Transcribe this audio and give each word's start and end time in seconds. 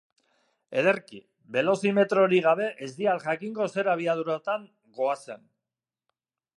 Ederki, 0.81 1.19
belozimetrorik 1.57 2.47
gabe 2.47 2.71
ez 2.87 2.91
diat 3.01 3.23
jakingo 3.29 3.69
zer 3.75 3.93
abiaduratan 3.95 4.67
goazen. 5.01 5.49